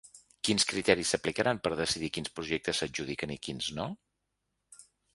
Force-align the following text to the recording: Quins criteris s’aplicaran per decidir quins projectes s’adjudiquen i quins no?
Quins 0.47 0.63
criteris 0.71 1.11
s’aplicaran 1.15 1.61
per 1.67 1.73
decidir 1.83 2.11
quins 2.17 2.33
projectes 2.39 2.83
s’adjudiquen 2.83 3.37
i 3.37 3.41
quins 3.49 3.71
no? 3.81 3.89